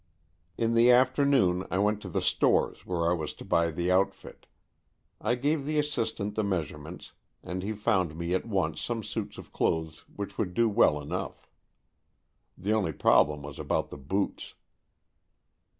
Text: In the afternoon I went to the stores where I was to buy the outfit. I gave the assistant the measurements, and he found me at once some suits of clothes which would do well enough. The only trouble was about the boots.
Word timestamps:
In 0.57 0.73
the 0.73 0.89
afternoon 0.89 1.67
I 1.69 1.77
went 1.77 2.01
to 2.01 2.09
the 2.09 2.23
stores 2.23 2.87
where 2.87 3.07
I 3.07 3.13
was 3.13 3.35
to 3.35 3.45
buy 3.45 3.69
the 3.69 3.91
outfit. 3.91 4.47
I 5.21 5.35
gave 5.35 5.63
the 5.63 5.77
assistant 5.77 6.33
the 6.33 6.43
measurements, 6.43 7.13
and 7.43 7.61
he 7.61 7.73
found 7.73 8.15
me 8.15 8.33
at 8.33 8.47
once 8.47 8.81
some 8.81 9.03
suits 9.03 9.37
of 9.37 9.53
clothes 9.53 10.03
which 10.15 10.39
would 10.39 10.55
do 10.55 10.67
well 10.69 10.99
enough. 10.99 11.47
The 12.57 12.73
only 12.73 12.93
trouble 12.93 13.37
was 13.41 13.59
about 13.59 13.91
the 13.91 13.97
boots. 13.99 14.55